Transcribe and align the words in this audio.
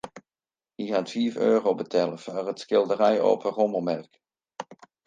Hy 0.77 0.87
hat 0.91 1.09
fiif 1.13 1.35
euro 1.49 1.71
betelle 1.81 2.17
foar 2.25 2.49
it 2.51 2.63
skilderij 2.63 3.19
op 3.31 3.41
in 3.47 3.55
rommelmerk. 3.59 4.13